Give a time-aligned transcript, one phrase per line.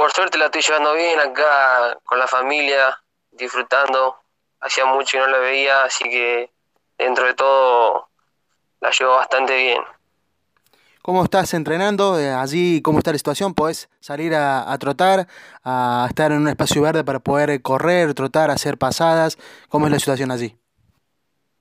[0.00, 2.98] Por suerte la estoy llevando bien acá con la familia,
[3.32, 4.16] disfrutando.
[4.58, 6.50] Hacía mucho que no la veía, así que
[6.96, 8.08] dentro de todo
[8.80, 9.82] la llevo bastante bien.
[11.02, 12.18] ¿Cómo estás entrenando?
[12.18, 13.52] Eh, allí, ¿cómo está la situación?
[13.52, 15.26] ¿Podés salir a, trotar,
[15.64, 19.36] a estar en un espacio verde para poder correr, trotar, hacer pasadas?
[19.68, 20.56] ¿Cómo es la situación allí?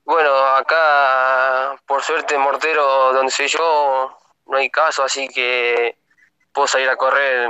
[0.06, 5.98] Bueno, acá, por suerte, Mortero, donde soy yo, no hay caso, así que
[6.54, 7.50] puedo salir a correr,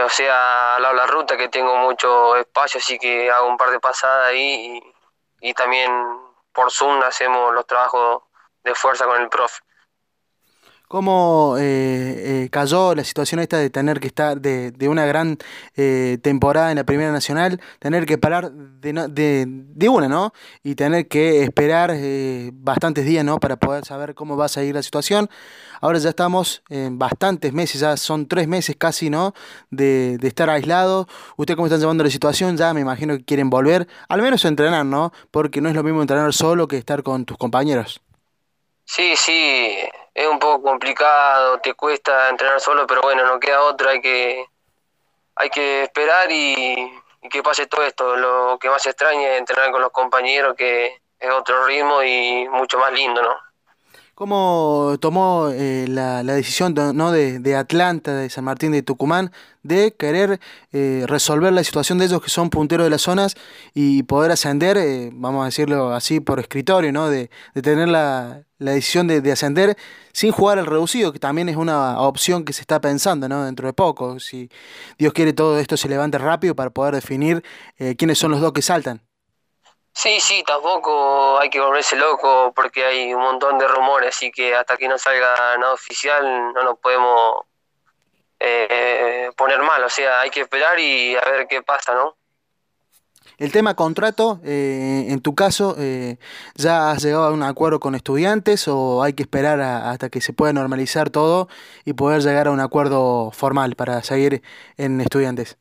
[0.00, 3.56] o sea, al lado de la ruta, que tengo mucho espacio, así que hago un
[3.56, 4.82] par de pasadas ahí
[5.40, 5.92] y, y también
[6.52, 8.22] por Zoom hacemos los trabajos
[8.64, 9.60] de fuerza con el profe.
[10.92, 11.62] ¿Cómo eh,
[12.44, 15.38] eh, cayó la situación esta de tener que estar de, de una gran
[15.74, 20.34] eh, temporada en la Primera Nacional, tener que parar de, de, una, ¿no?
[20.62, 21.96] Y tener que esperar
[22.52, 23.40] bastantes días, ¿no?
[23.40, 25.30] Para poder saber cómo va a seguir la situación.
[25.80, 29.32] Ahora ya estamos en bastantes meses, ya son tres meses casi, ¿no?
[29.70, 31.06] De, de estar aislados.
[31.38, 32.58] ¿Usted cómo están llevando la situación?
[32.58, 35.10] Ya me imagino que quieren volver, al menos entrenar, ¿no?
[35.30, 38.02] Porque no es lo mismo entrenar solo que estar con tus compañeros.
[38.84, 39.78] Sí, sí,
[40.14, 44.46] es un poco complicado, te cuesta entrenar solo, pero bueno, no queda otra, hay que,
[45.36, 48.16] hay que esperar y, que pase todo esto.
[48.16, 52.78] Lo que más extraña es entrenar con los compañeros, que es otro ritmo y mucho
[52.78, 53.36] más lindo, ¿no?
[54.14, 57.12] ¿Cómo tomó eh, la, la, decisión ¿no?
[57.12, 59.32] de, de, Atlanta, de San Martín de Tucumán,
[59.62, 60.38] de querer
[60.70, 63.34] eh, resolver la situación de ellos que son punteros de las zonas
[63.72, 67.08] y poder ascender, eh, vamos a decirlo así por escritorio, ¿no?
[67.08, 69.78] de, de tener la, la decisión de, de, ascender
[70.12, 73.44] sin jugar al reducido, que también es una opción que se está pensando ¿no?
[73.46, 74.50] dentro de poco, si
[74.98, 77.42] Dios quiere todo esto se levante rápido para poder definir
[77.96, 79.00] quiénes son los dos que saltan.
[79.94, 84.54] Sí, sí, tampoco hay que volverse loco porque hay un montón de rumores, así que
[84.54, 87.44] hasta que no salga nada oficial no nos podemos
[88.40, 92.16] eh, poner mal, o sea, hay que esperar y a ver qué pasa, ¿no?
[93.38, 96.18] El tema contrato, eh, en tu caso, eh,
[96.54, 100.20] ¿ya has llegado a un acuerdo con estudiantes o hay que esperar a, hasta que
[100.20, 101.48] se pueda normalizar todo
[101.84, 104.42] y poder llegar a un acuerdo formal para seguir
[104.76, 105.58] en estudiantes?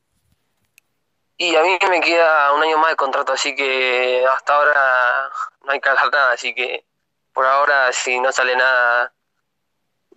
[1.43, 5.27] Y a mí me queda un año más de contrato, así que hasta ahora
[5.63, 6.85] no hay que hablar nada, así que
[7.33, 9.11] por ahora si no sale nada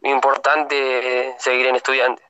[0.03, 2.23] importante, seguiré en estudiante.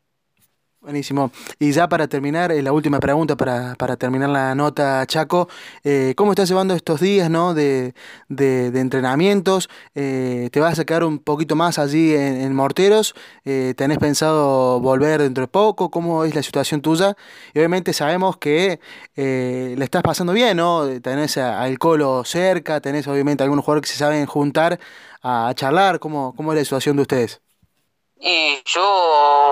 [0.85, 1.31] Buenísimo.
[1.59, 5.49] Y ya para terminar, eh, la última pregunta para, para, terminar la nota, Chaco.
[5.83, 7.55] Eh, ¿Cómo estás llevando estos días ¿no?
[7.55, 7.95] de,
[8.29, 9.71] de, entrenamientos?
[9.95, 13.15] Eh, ¿Te vas a quedar un poquito más allí en, Morteros?
[13.45, 15.91] ¿Tenés pensado volver dentro de poco?
[15.91, 17.17] ¿Cómo es la situación tuya?
[17.55, 18.79] Y obviamente sabemos que
[19.17, 20.87] le estás pasando bien, ¿no?
[21.01, 24.79] Tenés al Colo cerca, tenés obviamente algunos jugadores que se saben juntar
[25.23, 25.99] a, a charlar.
[25.99, 27.41] ¿Cómo, ¿Cómo es la situación de ustedes?
[28.27, 29.44] Y yo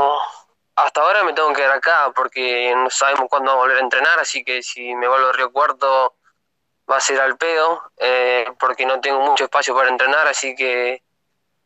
[0.74, 4.44] hasta ahora me tengo que quedar acá porque no sabemos cuándo volver a entrenar, así
[4.44, 6.14] que si me vuelvo a Río Cuarto
[6.90, 11.02] va a ser al pedo, eh, porque no tengo mucho espacio para entrenar, así que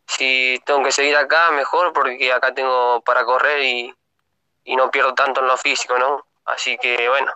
[0.07, 3.95] si tengo que seguir acá, mejor, porque acá tengo para correr y,
[4.65, 6.27] y no pierdo tanto en lo físico, ¿no?
[6.45, 7.33] Así que bueno,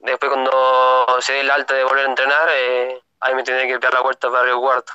[0.00, 3.78] después cuando se dé el alta de volver a entrenar, eh, ahí me tendré que
[3.78, 4.92] dar la vuelta para Río Cuarto.